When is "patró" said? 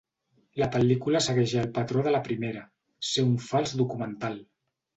1.75-2.03